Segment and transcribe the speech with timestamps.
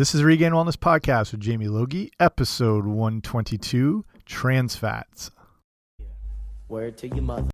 [0.00, 5.30] This is Regained Wellness Podcast with Jamie Logie, episode 122 Trans Fats.
[6.70, 7.50] Word to your mother.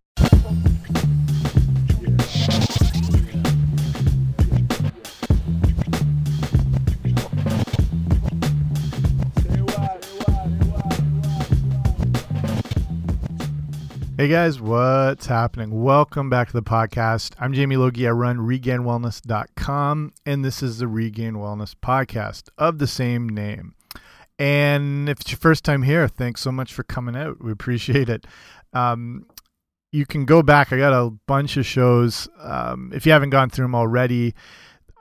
[14.18, 15.82] Hey guys, what's happening?
[15.82, 17.34] Welcome back to the podcast.
[17.38, 18.08] I'm Jamie Logie.
[18.08, 23.74] I run regainedwellness.com, and this is the Regained Wellness Podcast of the same name.
[24.38, 27.44] And if it's your first time here, thanks so much for coming out.
[27.44, 28.26] We appreciate it.
[28.72, 29.26] Um,
[29.92, 30.72] you can go back.
[30.72, 32.26] I got a bunch of shows.
[32.40, 34.34] Um, if you haven't gone through them already,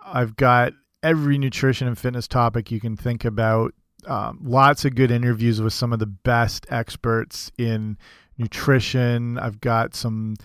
[0.06, 0.74] I've got
[1.04, 3.74] every nutrition and fitness topic you can think about.
[4.08, 7.98] Um, lots of good interviews with some of the best experts in
[8.38, 9.38] nutrition.
[9.38, 10.36] I've got some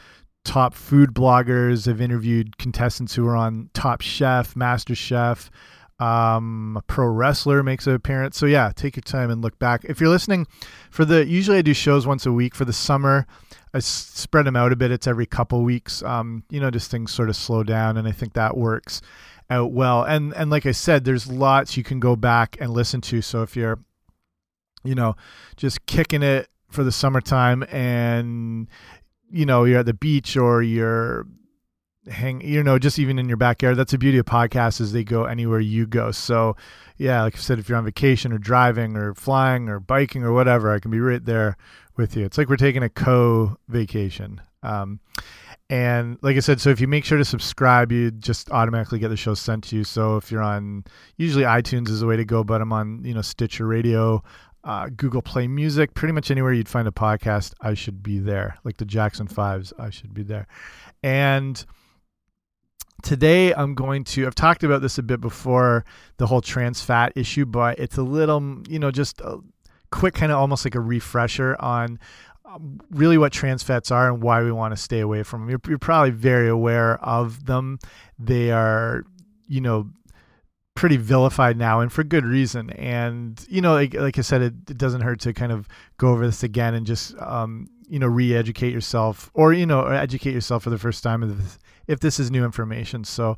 [0.45, 1.89] top food bloggers.
[1.89, 5.51] I've interviewed contestants who are on Top Chef, Master Chef.
[5.99, 8.39] Um, a pro wrestler makes an appearance.
[8.39, 9.85] So yeah, take your time and look back.
[9.85, 10.47] If you're listening
[10.91, 13.27] for the, usually I do shows once a week for the summer.
[13.75, 14.91] I spread them out a bit.
[14.91, 16.03] It's every couple weeks.
[16.03, 19.03] Um, you know, just things sort of slow down, and I think that works
[19.51, 20.03] out well.
[20.03, 23.21] And and like I said, there's lots you can go back and listen to.
[23.21, 23.79] So if you're,
[24.83, 25.17] you know,
[25.57, 28.69] just kicking it for the summertime and
[29.31, 31.27] you know you're at the beach or you're
[32.09, 35.05] hang you know just even in your backyard that's the beauty of podcasts is they
[35.05, 36.11] go anywhere you go.
[36.11, 36.57] So
[36.97, 40.33] yeah like i said if you're on vacation or driving or flying or biking or
[40.33, 41.57] whatever i can be right there
[41.97, 42.25] with you.
[42.25, 45.01] It's like we're taking a co vacation um,
[45.69, 49.09] and like i said so if you make sure to subscribe you just automatically get
[49.09, 49.85] the show sent to you.
[49.85, 50.85] So if you're on
[51.17, 54.23] usually itunes is the way to go but i'm on you know stitcher radio
[54.65, 58.59] uh, Google Play Music, pretty much anywhere you'd find a podcast, I should be there.
[58.65, 60.47] Like the Jackson Fives, I should be there.
[61.03, 61.65] And
[63.03, 65.85] today I'm going to, I've talked about this a bit before,
[66.19, 69.39] the whole trans fat issue, but it's a little, you know, just a
[69.91, 71.99] quick kind of almost like a refresher on
[72.45, 75.51] um, really what trans fats are and why we want to stay away from them.
[75.51, 77.79] You're, you're probably very aware of them.
[78.19, 79.05] They are,
[79.47, 79.91] you know,
[80.75, 82.71] pretty vilified now and for good reason.
[82.71, 86.09] And you know like, like i said it, it, doesn't hurt to kind of go
[86.09, 90.63] over this again and just um, you know re-educate yourself or you know educate yourself
[90.63, 93.05] for the first time if this, if this is new information.
[93.05, 93.37] So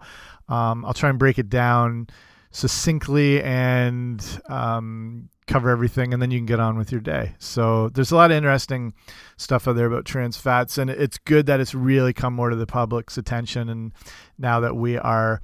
[0.48, 2.08] um, i'll try and break it down
[2.52, 7.34] succinctly and um, cover everything and then you can get on with your day.
[7.38, 8.92] So there's a lot of interesting
[9.36, 12.56] stuff out there about trans fats and it's good that it's really come more to
[12.56, 13.92] the public's attention and
[14.38, 15.40] now that we are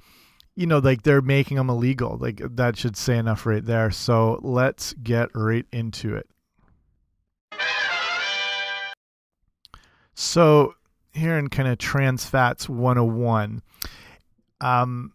[0.55, 2.17] you know, like they're making them illegal.
[2.17, 3.91] Like that should say enough right there.
[3.91, 6.27] So let's get right into it.
[10.13, 10.75] So
[11.13, 13.61] here in kind of trans fats 101,
[14.59, 15.13] um,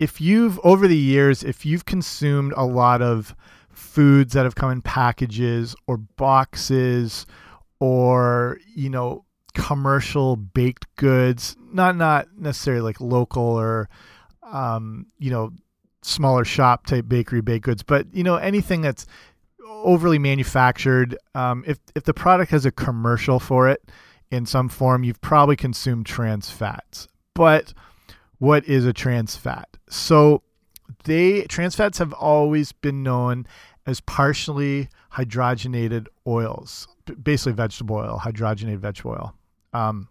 [0.00, 3.36] if you've over the years, if you've consumed a lot of
[3.70, 7.26] foods that have come in packages or boxes
[7.78, 9.24] or, you know,
[9.54, 13.88] commercial baked goods, not not necessarily like local or
[14.50, 15.52] um, you know,
[16.02, 19.06] smaller shop type bakery baked goods, but you know, anything that's
[19.68, 21.16] overly manufactured.
[21.34, 23.90] Um, if if the product has a commercial for it
[24.30, 27.08] in some form, you've probably consumed trans fats.
[27.34, 27.72] But
[28.38, 29.68] what is a trans fat?
[29.88, 30.42] So
[31.04, 33.46] they trans fats have always been known
[33.86, 36.86] as partially hydrogenated oils,
[37.22, 39.34] basically vegetable oil, hydrogenated vegetable oil.
[39.72, 40.08] Um,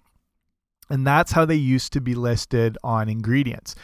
[0.90, 3.76] and that's how they used to be listed on ingredients.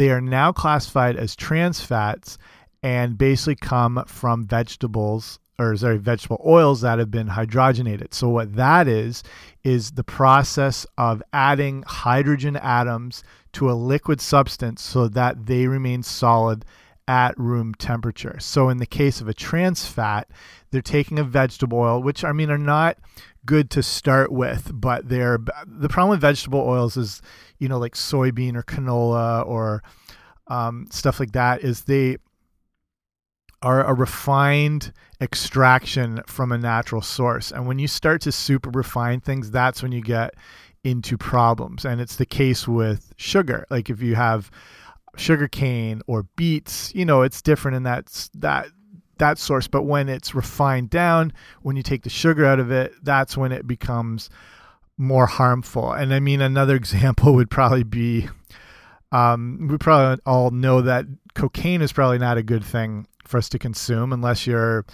[0.00, 2.38] They are now classified as trans fats
[2.82, 8.14] and basically come from vegetables or sorry, vegetable oils that have been hydrogenated.
[8.14, 9.22] So what that is
[9.62, 13.22] is the process of adding hydrogen atoms
[13.52, 16.64] to a liquid substance so that they remain solid
[17.06, 18.38] at room temperature.
[18.40, 20.30] So in the case of a trans fat,
[20.70, 22.96] they're taking a vegetable oil, which I mean are not
[23.44, 27.20] good to start with, but they're the problem with vegetable oils is
[27.60, 29.84] you know, like soybean or canola or
[30.48, 32.16] um, stuff like that, is they
[33.62, 37.52] are a refined extraction from a natural source.
[37.52, 40.34] And when you start to super refine things, that's when you get
[40.82, 41.84] into problems.
[41.84, 43.66] And it's the case with sugar.
[43.70, 44.50] Like if you have
[45.16, 48.68] sugar cane or beets, you know, it's different in that that
[49.18, 49.68] that source.
[49.68, 53.52] But when it's refined down, when you take the sugar out of it, that's when
[53.52, 54.30] it becomes
[55.00, 55.92] more harmful.
[55.92, 58.28] And I mean, another example would probably be
[59.12, 63.48] um, we probably all know that cocaine is probably not a good thing for us
[63.48, 64.84] to consume unless you're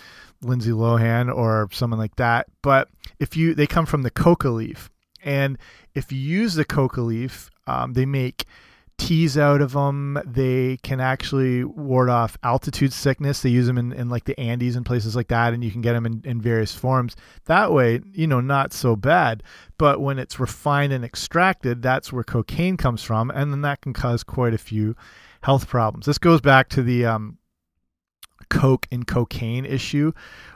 [0.43, 2.47] Lindsay Lohan or someone like that.
[2.63, 2.89] But
[3.19, 4.91] if you, they come from the coca leaf.
[5.23, 5.59] And
[5.95, 8.47] if you use the coca leaf, um, they make
[8.99, 10.19] teas out of them.
[10.25, 13.41] They can actually ward off altitude sickness.
[13.41, 15.81] They use them in, in like the Andes and places like that, and you can
[15.81, 17.17] get them in, in various forms.
[17.47, 19.43] That way, you know, not so bad.
[19.79, 23.93] But when it's refined and extracted, that's where cocaine comes from, and then that can
[23.93, 24.97] cause quite a few
[25.43, 26.07] health problems.
[26.07, 27.39] This goes back to the um,
[28.49, 30.13] Coke and cocaine issue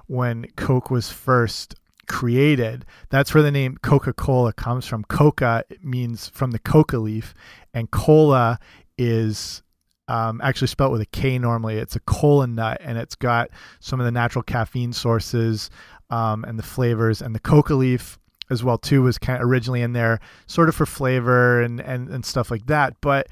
[0.06, 1.74] when Coke was first
[2.10, 2.84] created.
[3.08, 5.04] That's where the name Coca Cola comes from.
[5.04, 7.34] Coca means from the coca leaf,
[7.72, 8.58] and cola
[8.98, 9.62] is
[10.08, 11.76] um, actually spelled with a K normally.
[11.76, 15.70] It's a kola nut, and it's got some of the natural caffeine sources
[16.10, 17.22] um, and the flavors.
[17.22, 18.18] And the coca leaf
[18.50, 20.18] as well too was kind of originally in there,
[20.48, 22.96] sort of for flavor and and and stuff like that.
[23.00, 23.28] But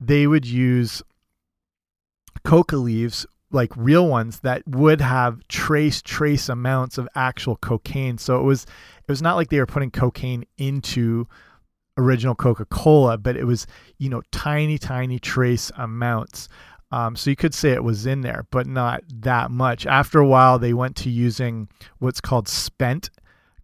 [0.00, 1.02] they would use
[2.42, 8.18] coca leaves like real ones that would have trace trace amounts of actual cocaine.
[8.18, 11.26] So it was it was not like they were putting cocaine into
[11.96, 13.66] original Coca-Cola, but it was,
[13.98, 16.48] you know, tiny tiny trace amounts.
[16.90, 19.86] Um, so you could say it was in there, but not that much.
[19.86, 21.68] After a while, they went to using
[21.98, 23.10] what's called spent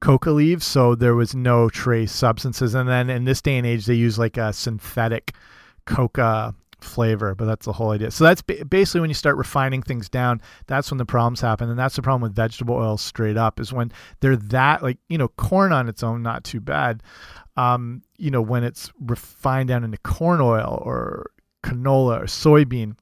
[0.01, 2.75] coca leaves, so there was no trace substances.
[2.75, 5.35] And then in this day and age, they use like a synthetic
[5.85, 6.55] coca
[6.85, 8.11] flavor, but that's the whole idea.
[8.11, 11.69] So that's basically when you start refining things down, that's when the problems happen.
[11.69, 15.19] And that's the problem with vegetable oils straight up is when they're that like, you
[15.19, 17.03] know, corn on its own, not too bad.
[17.57, 21.31] Um, you know, when it's refined down into corn oil or
[21.63, 22.97] canola or soybean,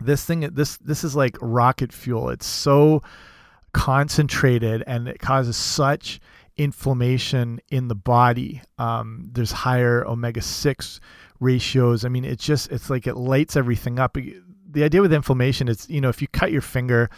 [0.00, 2.30] this thing, this, this is like rocket fuel.
[2.30, 3.02] It's so
[3.72, 6.20] concentrated and it causes such
[6.58, 8.60] inflammation in the body.
[8.76, 11.00] Um, there's higher omega 6
[11.40, 12.04] ratios.
[12.04, 14.16] I mean, it's just it's like it lights everything up.
[14.70, 17.08] The idea with inflammation is, you know, if you cut your finger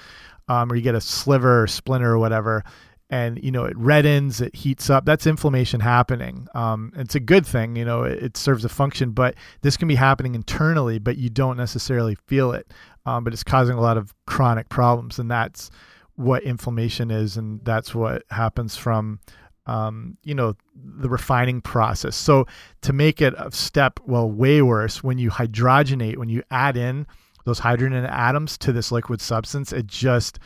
[0.49, 2.64] um, or you get a sliver or splinter or whatever,
[3.11, 5.05] and you know it reddens, it heats up.
[5.05, 6.46] That's inflammation happening.
[6.55, 9.11] Um, it's a good thing, you know, it, it, serves a function.
[9.11, 12.72] But this can be happening internally, but you don't necessarily feel it.
[13.06, 15.70] Um, but it's causing a lot of chronic problems, and that's
[16.14, 19.19] what inflammation is, and that's what happens from
[19.67, 22.17] um, you know, the refining process.
[22.17, 22.47] So
[22.83, 27.07] to make it a step, well, way worse, when you hydrogenate, when you add in
[27.45, 30.39] those hydrogen atoms to this liquid substance, it just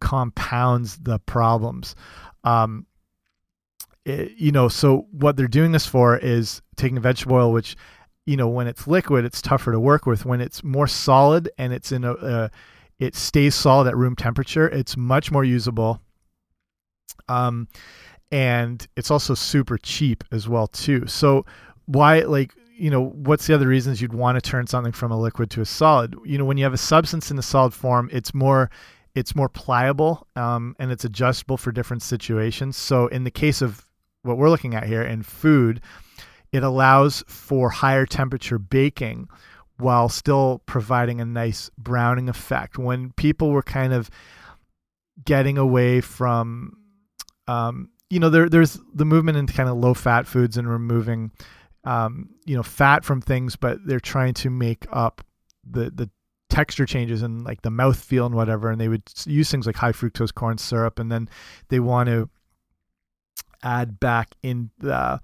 [0.00, 1.94] compounds the problems.
[2.44, 2.86] Um,
[4.04, 7.76] it, you know, so what they're doing this for is taking vegetable oil, which,
[8.26, 10.24] you know, when it's liquid, it's tougher to work with.
[10.24, 12.50] When it's more solid and it's in a, a
[12.98, 16.00] it stays solid at room temperature, it's much more usable.
[17.28, 17.68] Um,
[18.32, 21.06] and it's also super cheap as well too.
[21.06, 21.44] So
[21.84, 25.20] why like you know what's the other reasons you'd want to turn something from a
[25.20, 26.16] liquid to a solid?
[26.24, 28.70] You know when you have a substance in a solid form, it's more
[29.14, 32.78] it's more pliable um, and it's adjustable for different situations.
[32.78, 33.84] So in the case of
[34.22, 35.82] what we're looking at here in food,
[36.50, 39.28] it allows for higher temperature baking
[39.76, 42.78] while still providing a nice browning effect.
[42.78, 44.08] When people were kind of
[45.22, 46.78] getting away from
[47.46, 51.30] um, you know, there there's the movement into kind of low fat foods and removing,
[51.84, 55.24] um, you know, fat from things, but they're trying to make up
[55.64, 56.10] the the
[56.50, 58.70] texture changes and like the mouth feel and whatever.
[58.70, 61.26] And they would use things like high fructose corn syrup, and then
[61.70, 62.28] they want to
[63.62, 65.18] add back in the,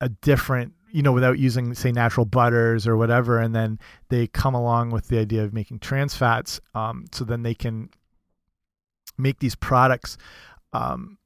[0.00, 4.54] a different you know, without using say natural butters or whatever, and then they come
[4.54, 7.88] along with the idea of making trans fats, um, so then they can
[9.16, 10.16] make these products
[10.72, 11.18] um,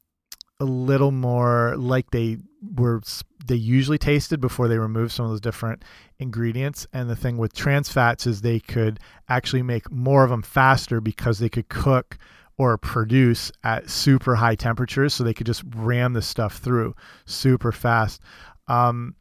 [0.61, 2.39] a little more like they
[2.75, 3.01] were
[3.47, 5.85] they usually tasted before they removed some of those different
[6.19, 8.99] ingredients and the thing with trans fats is they could
[9.29, 12.19] actually make more of them faster because they could cook
[12.57, 16.93] or produce at super high temperatures so they could just ram the stuff through
[17.25, 18.21] super fast
[18.67, 19.15] um,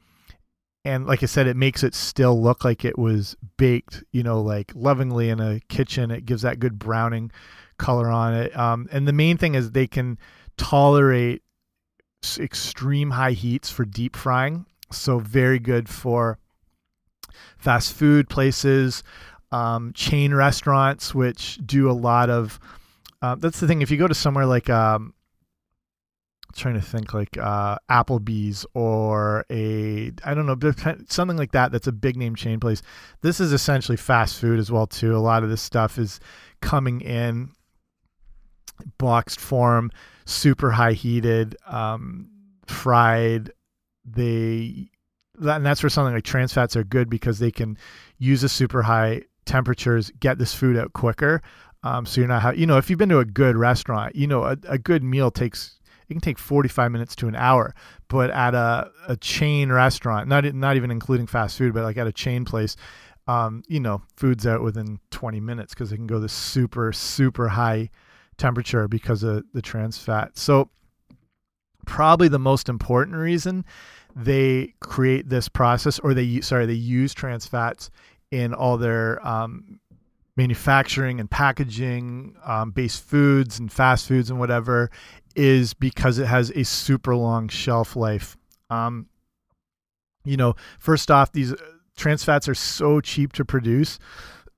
[0.88, 4.40] and like I said, it makes it still look like it was baked, you know,
[4.40, 6.12] like lovingly in a kitchen.
[6.12, 7.30] It gives that good browning
[7.78, 8.58] color on it.
[8.58, 10.18] Um, and the main thing is they can
[10.58, 11.44] tolerate
[12.40, 14.66] extreme high heats for deep frying.
[14.92, 16.40] So very good for
[17.58, 19.04] fast food places,
[19.52, 22.60] um, chain restaurants, which do a lot of.
[23.22, 23.82] Uh, that's the thing.
[23.82, 25.14] If you go to somewhere like, um,
[26.58, 30.58] trying to think like uh, Applebee's or a I don't know
[31.08, 31.72] something like that.
[31.72, 32.82] That's a big name chain place.
[33.22, 35.16] This is essentially fast food as well too.
[35.16, 36.20] A lot of this stuff is
[36.62, 37.52] coming in
[38.98, 39.92] boxed form
[40.26, 42.30] super high heated, um,
[42.68, 43.52] fried.
[44.06, 44.90] They
[45.40, 47.78] that, and that's where something like trans fats are good because they can
[48.18, 51.42] use the super high temperatures, get this food out quicker.
[51.84, 54.44] Um, so you're not, you know, if you've been to a good restaurant, you know,
[54.44, 55.78] a, a good meal takes
[56.10, 57.76] it can take 45 minutes to an hour.
[58.08, 62.08] but at a, a chain restaurant, not not even including fast food, but like at
[62.08, 62.76] a chain place,
[63.28, 67.50] um, you know, food's out within 20 minutes because it can go this super super
[67.50, 67.90] high
[68.38, 70.38] temperature because of the trans fat.
[70.38, 70.70] So
[71.86, 73.66] probably the most important reason
[74.16, 77.90] they create this process or they sorry they use trans fats
[78.32, 79.80] in all their um,
[80.36, 84.90] manufacturing and packaging um, based foods and fast foods and whatever
[85.36, 88.38] is because it has a super long shelf life.
[88.70, 89.08] Um,
[90.26, 91.58] you know, first off, these uh,
[91.96, 94.00] trans fats are so cheap to produce.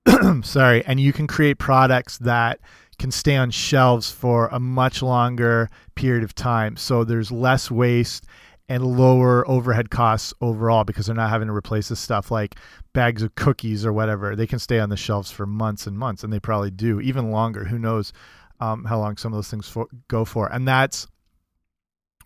[0.42, 2.60] sorry, and you can create products that
[3.00, 6.76] can stay on shelves for a much longer period of time.
[6.76, 8.26] So there's less waste
[8.68, 12.56] and lower overhead costs overall because they're not having to replace this stuff like
[12.94, 14.36] bags of cookies or whatever.
[14.36, 17.32] They can stay on the shelves for months and months, and they probably do, even
[17.32, 17.66] longer.
[17.66, 18.14] Who knows
[18.60, 20.52] um, how long some of those things for, go for?
[20.52, 21.08] And that's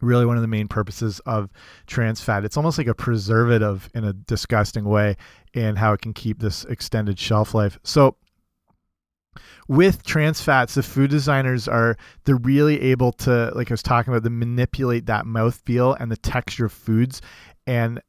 [0.01, 1.49] really one of the main purposes of
[1.87, 2.43] trans fat.
[2.43, 5.15] It's almost like a preservative in a disgusting way
[5.53, 7.79] in how it can keep this extended shelf life.
[7.83, 8.17] So
[9.67, 14.13] with trans fats, the food designers are they're really able to, like I was talking
[14.13, 17.21] about, to manipulate that mouth feel and the texture of foods,
[17.67, 18.01] and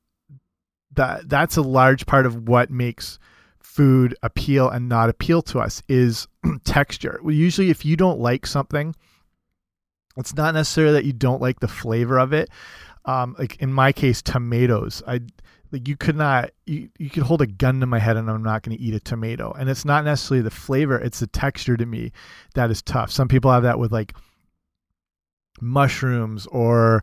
[0.95, 3.19] that that's a large part of what makes
[3.61, 6.29] food appeal and not appeal to us is
[6.65, 7.19] texture.
[7.23, 8.95] Well, usually, if you don't like something,
[10.17, 12.51] it's not necessarily that you don't like the flavor of it.
[13.05, 15.03] Um, like in my case, tomatoes.
[15.07, 15.21] I
[15.75, 18.45] like you could not you, you could hold a gun to my head and I'm
[18.45, 19.53] not going to eat a tomato.
[19.59, 22.13] And it's not necessarily the flavor, it's the texture to me
[22.55, 23.11] that is tough.
[23.11, 24.15] Some people have that with like
[25.61, 27.03] mushrooms or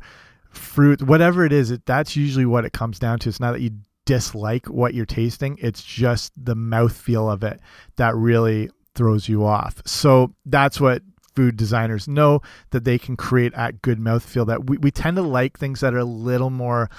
[0.51, 3.29] fruit, whatever it is, it, that's usually what it comes down to.
[3.29, 3.71] It's not that you
[4.05, 7.59] dislike what you're tasting, it's just the mouth feel of it
[7.97, 9.81] that really throws you off.
[9.85, 11.03] So that's what
[11.35, 15.17] food designers know that they can create at good mouth feel that we, we tend
[15.17, 16.89] to like things that are a little more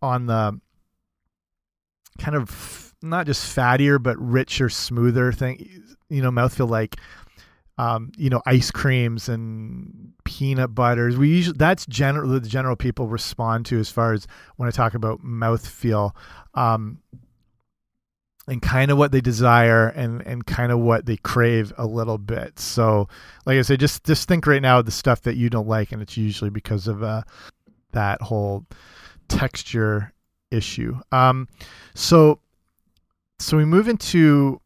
[0.00, 0.60] on the
[2.18, 5.84] kind of not just fattier but richer, smoother thing.
[6.08, 6.96] You know, mouthfeel like
[7.78, 11.16] um, you know, ice creams and peanut butters.
[11.16, 14.94] We usually that's general the general people respond to as far as when I talk
[14.94, 16.14] about mouthfeel.
[16.54, 16.98] Um,
[18.48, 22.18] and kind of what they desire and and kind of what they crave a little
[22.18, 22.58] bit.
[22.58, 23.06] So,
[23.46, 25.92] like I said, just just think right now of the stuff that you don't like,
[25.92, 27.22] and it's usually because of uh,
[27.92, 28.66] that whole
[29.28, 30.12] texture
[30.50, 30.96] issue.
[31.12, 31.48] Um,
[31.94, 32.40] so,
[33.38, 34.60] so we move into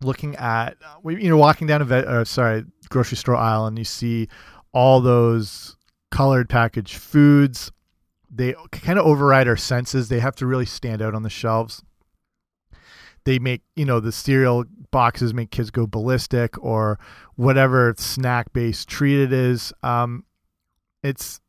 [0.00, 3.84] looking at you know walking down a vet, uh, sorry grocery store aisle and you
[3.84, 4.28] see
[4.72, 5.76] all those
[6.10, 7.70] colored packaged foods.
[8.30, 10.08] They kind of override our senses.
[10.08, 11.82] They have to really stand out on the shelves.
[13.24, 16.98] They make you know the cereal boxes make kids go ballistic or
[17.36, 19.72] whatever snack based treat it is.
[19.82, 20.24] Um,
[21.02, 21.40] it's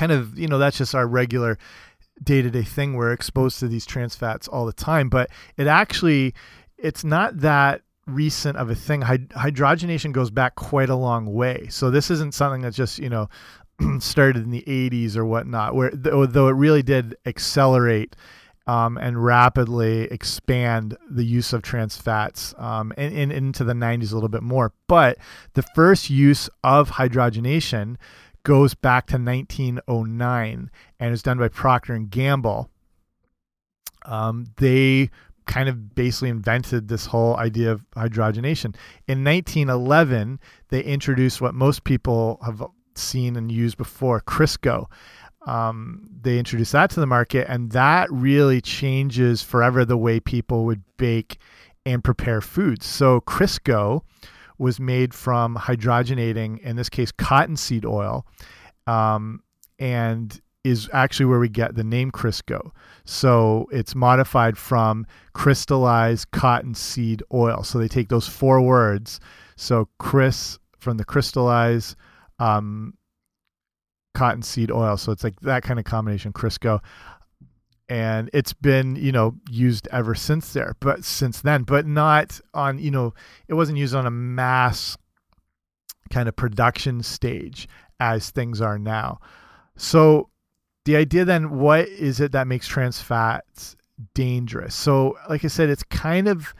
[0.00, 1.58] kind of you know that's just our regular
[2.22, 2.94] day to day thing.
[2.94, 5.28] We're exposed to these trans fats all the time, but
[5.58, 6.34] it actually
[6.78, 9.02] it's not that recent of a thing.
[9.02, 11.66] hydrogenation goes back quite a long way.
[11.68, 13.28] So this isn't something that just you know
[13.98, 15.74] started in the 80s or whatnot.
[15.74, 18.16] Where though it really did accelerate.
[18.66, 24.12] Um, and rapidly expand the use of trans fats um, and, and, into the 90s
[24.12, 24.72] a little bit more.
[24.86, 25.18] But
[25.54, 27.96] the first use of hydrogenation
[28.42, 32.70] goes back to 1909 and is done by Procter and Gamble.
[34.06, 35.10] Um, they
[35.46, 38.74] kind of basically invented this whole idea of hydrogenation.
[39.08, 42.62] In 1911, they introduced what most people have
[42.94, 44.86] seen and used before, Crisco.
[45.46, 50.64] Um, they introduced that to the market, and that really changes forever the way people
[50.66, 51.38] would bake
[51.86, 52.86] and prepare foods.
[52.86, 54.02] So Crisco
[54.60, 58.26] was made from hydrogenating, in this case, cottonseed oil,
[58.86, 59.42] um,
[59.78, 62.70] and is actually where we get the name Crisco.
[63.06, 67.62] So it's modified from crystallized cottonseed oil.
[67.62, 69.18] So they take those four words.
[69.56, 71.96] So Chris from the crystallized
[72.38, 72.92] um,
[74.12, 74.98] cottonseed oil.
[74.98, 76.80] So it's like that kind of combination, Crisco
[77.90, 82.78] and it's been you know used ever since there but since then but not on
[82.78, 83.12] you know
[83.48, 84.96] it wasn't used on a mass
[86.10, 87.68] kind of production stage
[87.98, 89.20] as things are now.
[89.76, 90.28] So
[90.84, 93.76] the idea then what is it that makes trans fats
[94.14, 94.74] dangerous?
[94.74, 96.54] So like i said it's kind of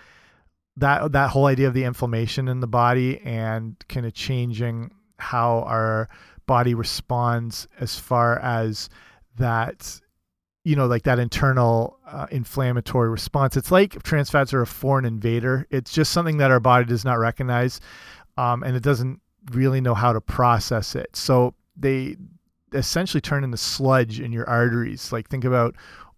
[0.77, 5.61] that that whole idea of the inflammation in the body and kind of changing how
[5.63, 6.09] our
[6.47, 8.89] body responds as far as
[9.37, 10.01] that
[10.65, 13.57] you know, like that internal uh, inflammatory response.
[13.57, 15.67] It's like trans fats are a foreign invader.
[15.71, 17.81] It's just something that our body does not recognize,
[18.37, 19.21] um, and it doesn't
[19.53, 21.17] really know how to process it.
[21.17, 22.17] So they
[22.73, 25.13] essentially turn into sludge in your arteries.
[25.13, 25.75] Like think about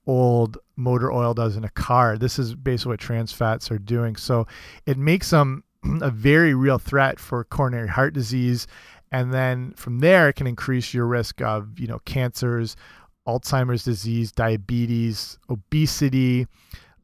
[0.06, 2.18] old motor oil does in a car.
[2.18, 4.16] This is basically what trans fats are doing.
[4.16, 4.46] So
[4.86, 5.64] it makes them
[6.02, 8.66] a very real threat for coronary heart disease.
[9.10, 12.76] And then from there, it can increase your risk of, you know, cancers,
[13.26, 16.46] Alzheimer's disease, diabetes, obesity,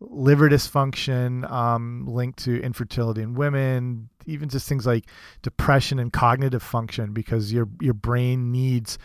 [0.00, 5.06] liver dysfunction um, linked to infertility in women, even just things like
[5.42, 8.98] depression and cognitive function because your your brain needs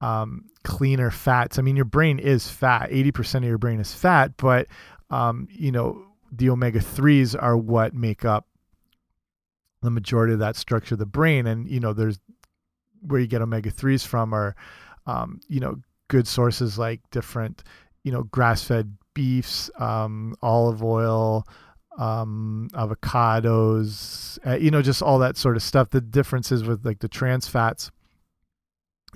[0.00, 1.58] um, cleaner fats.
[1.58, 2.88] I mean, your brain is fat.
[2.90, 4.66] Eighty percent of your brain is fat, but
[5.10, 8.46] um, you know the omega threes are what make up
[9.82, 11.46] the majority of that structure of the brain.
[11.46, 12.18] And you know, there's
[13.02, 14.54] where you get omega threes from are
[15.06, 15.76] um, you know
[16.12, 17.64] good sources like different
[18.04, 21.46] you know grass fed beefs, um, olive oil,
[21.98, 25.88] um, avocados, uh, you know, just all that sort of stuff.
[25.88, 27.90] The differences with like the trans fats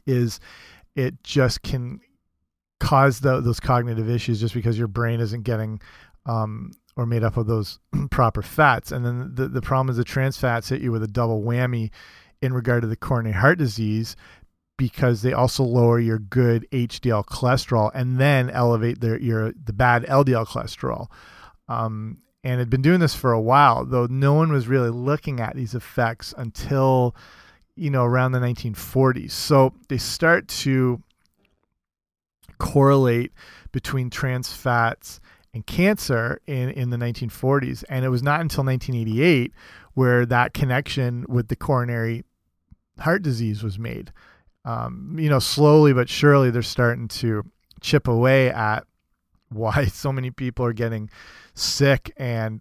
[0.06, 0.40] is
[0.94, 2.00] it just can
[2.80, 5.80] cause the, those cognitive issues just because your brain isn't getting
[6.24, 7.78] um, or made up of those
[8.10, 8.90] proper fats.
[8.90, 11.90] And then the, the problem is the trans fats hit you with a double whammy
[12.40, 14.16] in regard to the coronary heart disease
[14.76, 20.04] because they also lower your good HDL cholesterol and then elevate their your the bad
[20.04, 21.08] LDL cholesterol.
[21.68, 25.40] Um, and had been doing this for a while, though no one was really looking
[25.40, 27.16] at these effects until
[27.74, 29.32] you know around the 1940s.
[29.32, 31.02] So they start to
[32.58, 33.32] correlate
[33.72, 35.20] between trans fats
[35.52, 39.52] and cancer in in the 1940s, and it was not until 1988
[39.94, 42.22] where that connection with the coronary
[42.98, 44.12] heart disease was made
[44.66, 47.42] um, you know, slowly but surely they're starting to
[47.80, 48.86] chip away at
[49.48, 51.08] why so many people are getting
[51.54, 52.60] sick and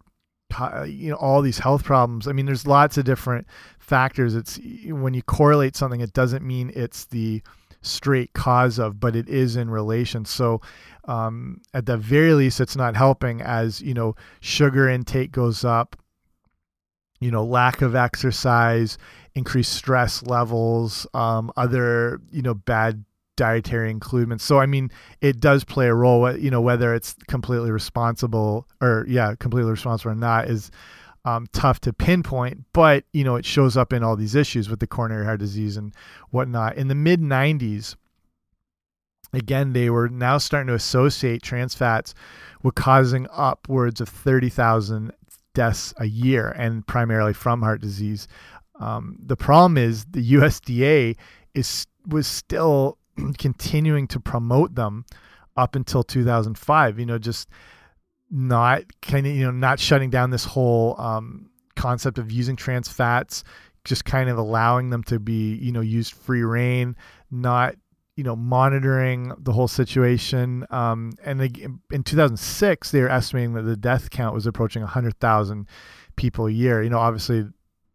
[0.57, 2.27] uh, you know all these health problems.
[2.27, 3.47] I mean, there's lots of different
[3.79, 4.35] factors.
[4.35, 7.41] It's when you correlate something, it doesn't mean it's the
[7.81, 10.25] straight cause of, but it is in relation.
[10.25, 10.61] So,
[11.05, 15.95] um, at the very least, it's not helping as you know sugar intake goes up,
[17.19, 18.97] you know, lack of exercise,
[19.35, 24.43] increased stress levels, um, other you know bad dietary inclusions.
[24.43, 26.35] So I mean, it does play a role.
[26.35, 30.71] You know, whether it's completely responsible or yeah, completely responsible or not is
[31.25, 32.65] um, tough to pinpoint.
[32.73, 35.77] But you know, it shows up in all these issues with the coronary heart disease
[35.77, 35.93] and
[36.29, 36.77] whatnot.
[36.77, 37.95] In the mid '90s,
[39.33, 42.13] again, they were now starting to associate trans fats
[42.63, 45.11] with causing upwards of thirty thousand
[45.55, 48.27] deaths a year, and primarily from heart disease.
[48.79, 51.15] Um, the problem is the USDA
[51.55, 52.99] is was still
[53.39, 55.05] continuing to promote them
[55.57, 56.99] up until 2005.
[56.99, 57.49] You know, just
[58.29, 62.87] not kind of you know not shutting down this whole um, concept of using trans
[62.87, 63.43] fats,
[63.83, 66.95] just kind of allowing them to be you know used free reign,
[67.31, 67.75] not
[68.15, 70.65] you know monitoring the whole situation.
[70.69, 71.41] Um, and
[71.91, 75.67] in 2006, they were estimating that the death count was approaching 100,000
[76.15, 76.81] people a year.
[76.81, 77.45] You know, obviously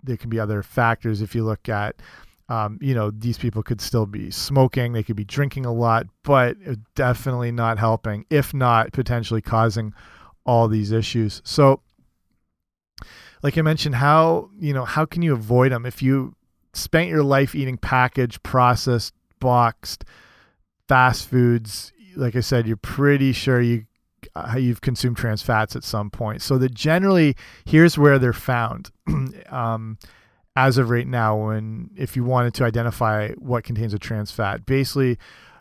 [0.03, 1.97] there can be other factors if you look at
[2.51, 6.07] um, you know these people could still be smoking they could be drinking a lot
[6.25, 6.57] but
[6.95, 9.95] definitely not helping if not potentially causing
[10.45, 11.81] all these issues so
[13.43, 16.35] like i mentioned how you know how can you avoid them if you
[16.73, 20.05] spent your life eating packaged processed boxed
[20.89, 23.87] fast foods like i said you're pretty sure you
[24.35, 26.43] uh, you've consumed trans fats at some point.
[26.43, 28.91] So that generally, here's where they're found.
[29.51, 29.99] um,
[30.57, 34.67] as of right now, when if you wanted to identify what contains a trans fat,
[34.67, 35.19] basically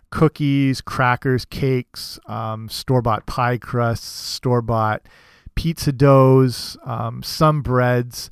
[0.10, 5.04] cookies, crackers, cakes, um, store bought pie crusts, store bought
[5.56, 8.30] pizza doughs, um, some breads,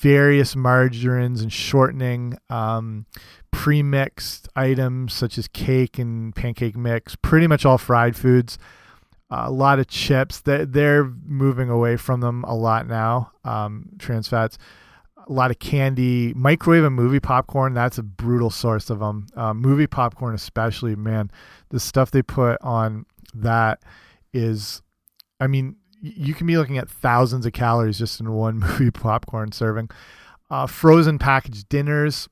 [0.00, 3.06] various margarines and shortening, um,
[3.50, 8.58] pre mixed items such as cake and pancake mix, pretty much all fried foods
[9.30, 10.40] a lot of chips.
[10.40, 13.30] They're, they're moving away from them a lot now.
[13.44, 14.58] Um, trans fats,
[15.16, 17.74] a lot of candy, microwave and movie popcorn.
[17.74, 19.26] That's a brutal source of them.
[19.36, 21.30] Um, movie popcorn, especially, man,
[21.68, 23.82] the stuff they put on that
[24.32, 24.82] is,
[25.38, 29.52] I mean, you can be looking at thousands of calories just in one movie popcorn
[29.52, 29.90] serving.
[30.50, 32.28] Uh, frozen packaged dinners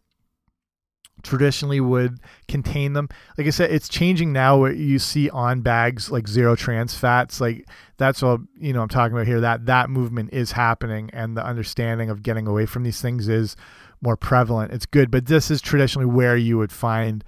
[1.22, 3.08] traditionally would contain them.
[3.36, 7.40] Like I said, it's changing now where you see on bags like zero trans fats.
[7.40, 9.40] Like that's what you know I'm talking about here.
[9.40, 13.56] That that movement is happening, and the understanding of getting away from these things is
[14.00, 14.72] more prevalent.
[14.72, 17.24] It's good, but this is traditionally where you would find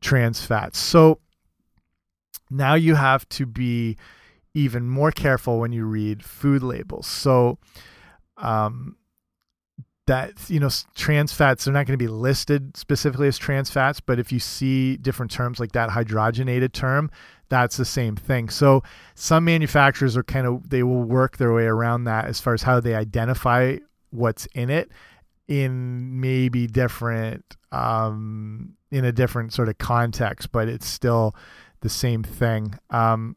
[0.00, 0.78] trans fats.
[0.78, 1.20] So
[2.50, 3.96] now you have to be
[4.54, 7.06] even more careful when you read food labels.
[7.06, 7.58] So
[8.36, 8.96] um,
[10.06, 14.00] that you know trans fats are not going to be listed specifically as trans fats
[14.00, 17.10] but if you see different terms like that hydrogenated term
[17.48, 18.82] that's the same thing so
[19.14, 22.62] some manufacturers are kind of they will work their way around that as far as
[22.62, 23.76] how they identify
[24.10, 24.90] what's in it
[25.46, 31.34] in maybe different um in a different sort of context but it's still
[31.80, 33.36] the same thing um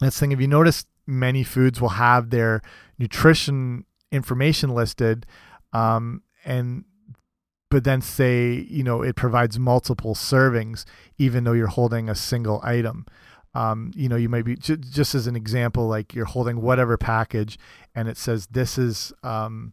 [0.00, 0.32] that's thing.
[0.32, 2.62] If you notice many foods will have their
[2.98, 5.26] nutrition information listed
[5.72, 6.84] um, and
[7.70, 10.84] but then say you know it provides multiple servings
[11.18, 13.06] even though you're holding a single item.
[13.54, 17.58] Um, you know you might be just as an example like you're holding whatever package
[17.94, 19.72] and it says this is um,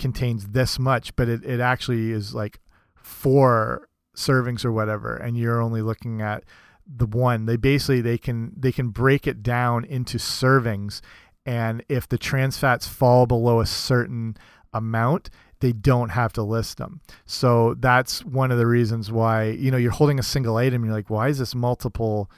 [0.00, 2.58] contains this much but it, it actually is like
[2.96, 6.42] four servings or whatever and you're only looking at
[6.86, 11.00] the one they basically they can they can break it down into servings.
[11.44, 14.36] And if the trans fats fall below a certain
[14.72, 17.00] amount they don't have to list them.
[17.24, 20.94] So that's one of the reasons why you know you're holding a single item you're
[20.94, 22.30] like why is this multiple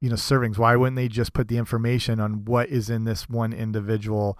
[0.00, 0.58] you know servings?
[0.58, 4.38] Why wouldn't they just put the information on what is in this one individual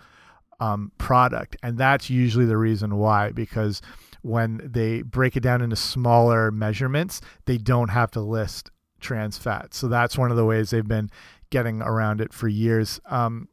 [0.60, 1.56] um, product?
[1.62, 3.82] And that's usually the reason why because
[4.22, 9.74] when they break it down into smaller measurements they don't have to list trans fat.
[9.74, 11.10] so that's one of the ways they've been
[11.50, 13.48] getting around it for years um,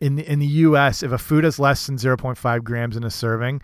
[0.00, 3.10] in the, in the U.S., if a food has less than 0.5 grams in a
[3.10, 3.60] serving,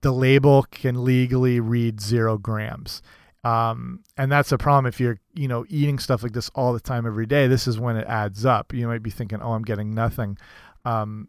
[0.00, 3.02] the label can legally read zero grams.
[3.44, 6.80] Um, and that's a problem if you're, you know, eating stuff like this all the
[6.80, 7.48] time every day.
[7.48, 8.72] This is when it adds up.
[8.72, 10.38] You might be thinking, "Oh, I'm getting nothing."
[10.84, 11.26] Um,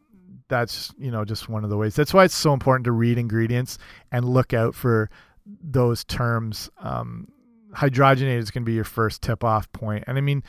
[0.48, 1.96] that's you know just one of the ways.
[1.96, 3.80] That's why it's so important to read ingredients
[4.12, 5.10] and look out for
[5.46, 6.70] those terms.
[6.78, 7.30] Um,
[7.76, 10.04] hydrogenated is going to be your first tip off point.
[10.08, 10.44] And I mean,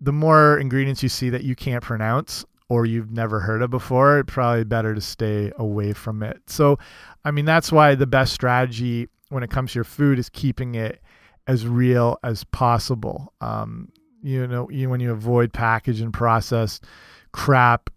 [0.00, 4.20] the more ingredients you see that you can't pronounce, or you've never heard of before,
[4.20, 6.40] it's probably better to stay away from it.
[6.46, 6.78] So,
[7.24, 10.76] I mean, that's why the best strategy when it comes to your food is keeping
[10.76, 11.00] it
[11.46, 13.32] as real as possible.
[13.40, 13.90] Um,
[14.22, 16.84] you know, you, when you avoid packaged and processed
[17.32, 17.90] crap,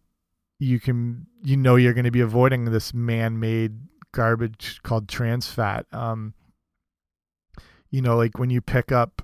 [0.57, 3.77] you can, you know, you're going to be avoiding this man-made
[4.11, 5.85] garbage called trans fat.
[5.91, 6.33] Um,
[7.93, 9.21] you know, like when you pick up,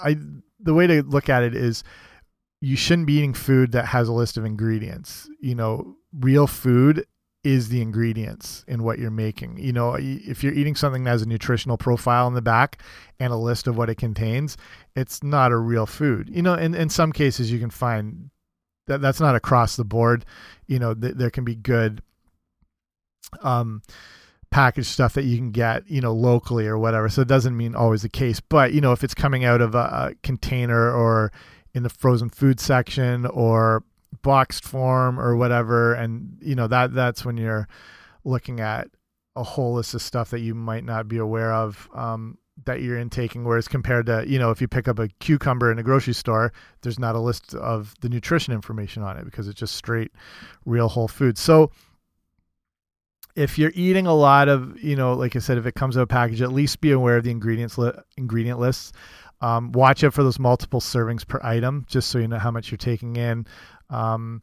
[0.00, 0.16] I
[0.60, 1.82] the way to look at it is
[2.60, 5.28] you shouldn't be eating food that has a list of ingredients.
[5.40, 7.04] You know, real food
[7.42, 9.58] is the ingredients in what you're making.
[9.58, 12.80] You know, if you're eating something that has a nutritional profile in the back
[13.18, 14.56] and a list of what it contains,
[14.94, 16.30] it's not a real food.
[16.32, 18.30] You know, in in some cases you can find
[18.86, 20.24] that that's not across the board.
[20.68, 22.02] You know, th there can be good
[23.42, 23.82] um
[24.50, 27.08] packaged stuff that you can get, you know, locally or whatever.
[27.08, 29.74] So it doesn't mean always the case, but you know, if it's coming out of
[29.74, 31.32] a, a container or
[31.74, 33.84] in the frozen food section or
[34.22, 37.68] boxed form or whatever and you know that that's when you're
[38.24, 38.88] looking at
[39.36, 42.98] a whole list of stuff that you might not be aware of um, that you're
[42.98, 43.44] intaking.
[43.44, 46.52] Whereas compared to you know if you pick up a cucumber in a grocery store
[46.80, 50.12] there's not a list of the nutrition information on it because it's just straight
[50.64, 51.36] real whole food.
[51.36, 51.70] So
[53.36, 56.02] if you're eating a lot of you know like i said if it comes out
[56.02, 58.92] a package at least be aware of the ingredients li ingredient lists
[59.40, 62.70] um, watch out for those multiple servings per item, just so you know how much
[62.70, 63.46] you're taking in.
[63.90, 64.42] Um,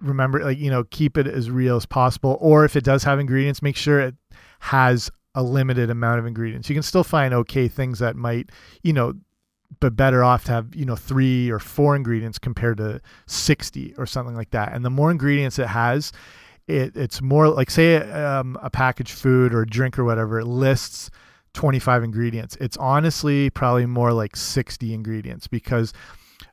[0.00, 2.38] remember, like you know, keep it as real as possible.
[2.40, 4.14] Or if it does have ingredients, make sure it
[4.60, 6.68] has a limited amount of ingredients.
[6.68, 8.50] You can still find okay things that might,
[8.82, 9.14] you know,
[9.80, 14.04] but better off to have you know three or four ingredients compared to 60 or
[14.04, 16.12] something like that and the more ingredients it has
[16.66, 21.10] it it's more like say um, a packaged food or drink or whatever it lists
[21.54, 22.56] 25 ingredients.
[22.60, 25.92] It's honestly probably more like 60 ingredients because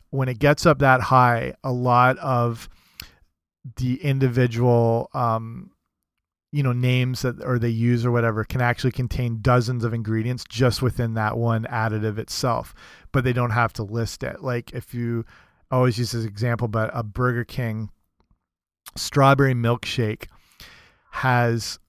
[0.10, 2.68] when it gets up that high, a lot of
[3.78, 5.72] the individual um,
[6.52, 10.44] you know names that or they use or whatever can actually contain dozens of ingredients
[10.50, 12.74] just within that one additive itself
[13.12, 15.24] but they don't have to list it like if you
[15.70, 17.92] always use this example but a burger king
[19.00, 20.28] strawberry milkshake
[21.12, 21.80] has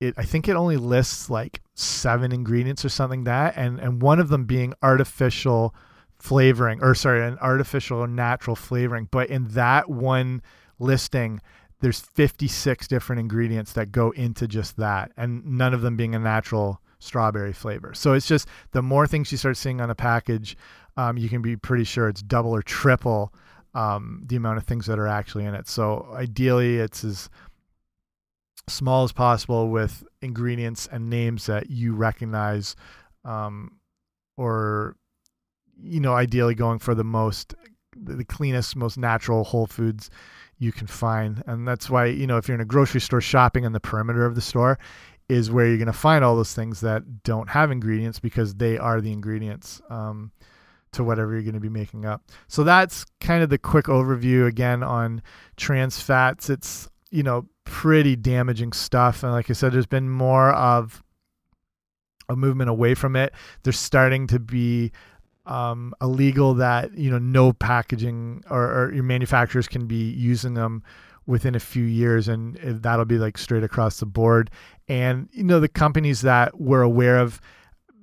[0.00, 4.18] it I think it only lists like seven ingredients or something that and and one
[4.18, 5.74] of them being artificial
[6.18, 9.08] flavoring or sorry an artificial or natural flavoring.
[9.10, 10.42] But in that one
[10.78, 11.40] listing
[11.80, 16.18] there's 56 different ingredients that go into just that and none of them being a
[16.18, 17.94] natural strawberry flavor.
[17.94, 20.56] So it's just the more things you start seeing on a package
[20.96, 23.32] um, you can be pretty sure it's double or triple
[23.74, 27.28] um, the amount of things that are actually in it so ideally it's as
[28.68, 32.76] small as possible with ingredients and names that you recognize
[33.24, 33.78] um,
[34.36, 34.96] or
[35.82, 37.54] you know ideally going for the most
[37.96, 40.10] the cleanest most natural whole foods
[40.60, 41.42] you can find.
[41.46, 44.24] And that's why, you know, if you're in a grocery store shopping in the perimeter
[44.24, 44.78] of the store,
[45.28, 48.76] is where you're going to find all those things that don't have ingredients because they
[48.76, 50.32] are the ingredients um,
[50.92, 52.22] to whatever you're going to be making up.
[52.48, 55.22] So that's kind of the quick overview again on
[55.56, 56.50] trans fats.
[56.50, 59.22] It's, you know, pretty damaging stuff.
[59.22, 61.02] And like I said, there's been more of
[62.28, 63.32] a movement away from it.
[63.62, 64.92] There's starting to be
[65.46, 70.82] um, illegal that you know no packaging or, or, your manufacturers can be using them
[71.26, 74.50] within a few years, and that'll be like straight across the board.
[74.88, 77.40] And you know the companies that were aware of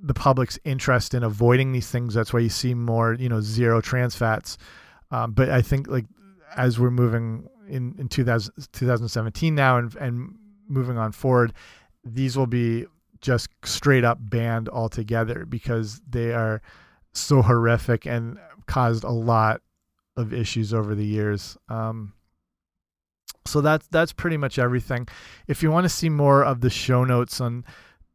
[0.02, 2.14] the public's interest in avoiding these things.
[2.14, 4.58] That's why you see more you know zero trans fats.
[5.12, 6.06] Um, but I think like
[6.56, 10.36] as we're moving in in 2000, 2017 now and and
[10.68, 11.54] moving on forward,
[12.04, 12.86] these will be
[13.22, 16.62] just straight up banned altogether because they are
[17.14, 19.62] so horrific and caused a lot
[20.16, 21.58] of issues over the years.
[21.70, 22.14] Um,
[23.46, 25.08] so that's that's pretty much everything.
[25.48, 27.66] If you want to see more of the show notes on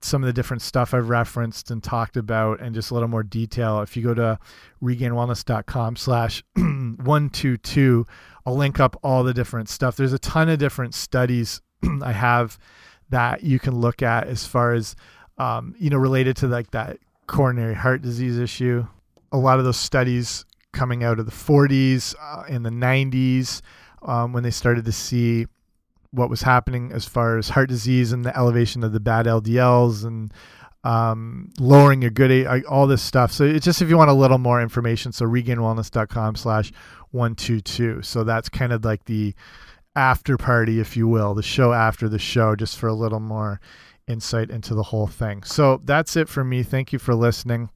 [0.04, 3.22] some of the different stuff I've referenced and talked about and just a little more
[3.22, 4.38] detail, if you go to
[4.82, 8.06] regainedwellness.com slash 122,
[8.44, 9.96] I'll link up all the different stuff.
[9.96, 11.60] There's a ton of different studies
[12.02, 12.58] I have
[13.10, 14.96] that you can look at as far as,
[15.38, 18.86] um, you know, related to like that coronary heart disease issue.
[19.30, 23.60] A lot of those studies coming out of the 40s uh, in the 90s
[24.02, 25.46] um, when they started to see
[26.12, 30.05] what was happening as far as heart disease and the elevation of the bad LDLs
[30.05, 30.33] and
[30.85, 33.33] um, lowering your good all this stuff.
[33.33, 36.72] So it's just if you want a little more information, so regainedwellness.com slash
[37.12, 38.03] 122.
[38.03, 39.35] So that's kind of like the
[39.94, 43.61] after party, if you will, the show after the show, just for a little more
[44.09, 45.42] insight into the whole thing.
[45.42, 46.62] So that's it for me.
[46.62, 47.70] Thank you for listening.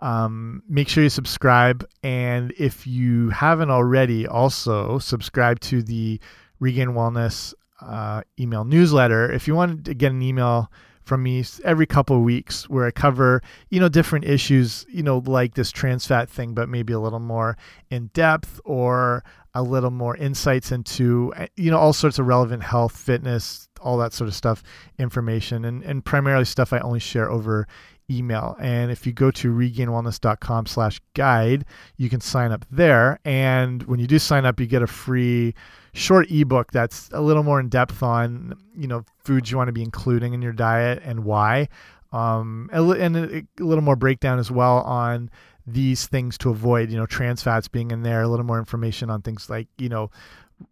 [0.00, 1.88] Um, make sure you subscribe.
[2.02, 6.20] And if you haven't already, also subscribe to the
[6.60, 9.30] Regained Wellness uh, email newsletter.
[9.30, 10.70] If you want to get an email
[11.02, 13.40] from me every couple of weeks where I cover,
[13.70, 17.20] you know, different issues, you know, like this trans fat thing, but maybe a little
[17.20, 17.56] more
[17.90, 19.22] in depth or
[19.54, 24.12] a little more insights into, you know, all sorts of relevant health, fitness, all that
[24.12, 24.64] sort of stuff,
[24.98, 27.68] information, and, and primarily stuff I only share over
[28.10, 28.56] email.
[28.60, 31.64] And if you go to regainedwellness.com slash guide,
[31.96, 33.20] you can sign up there.
[33.24, 35.54] And when you do sign up, you get a free
[35.96, 39.72] short ebook that's a little more in depth on, you know, foods you want to
[39.72, 41.68] be including in your diet and why.
[42.12, 45.30] Um, and a, a little more breakdown as well on
[45.66, 49.10] these things to avoid, you know, trans fats being in there, a little more information
[49.10, 50.10] on things like, you know,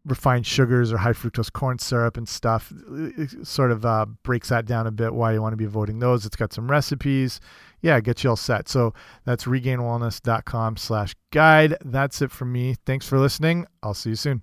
[0.05, 2.73] refined sugars or high fructose corn syrup and stuff.
[2.91, 5.99] It sort of uh, breaks that down a bit why you want to be avoiding
[5.99, 6.25] those.
[6.25, 7.41] It's got some recipes.
[7.83, 8.69] Yeah, get you all set.
[8.69, 11.77] So that's regainedwellness.com slash guide.
[11.85, 12.77] That's it for me.
[12.87, 13.67] Thanks for listening.
[13.83, 14.43] I'll see you soon.